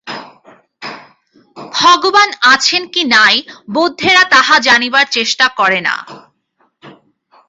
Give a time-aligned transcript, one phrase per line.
[1.73, 3.35] ভগবান আছেন কি নাই,
[3.69, 5.95] বৌদ্ধেরা তাহা জানিবার চেষ্টা করে না।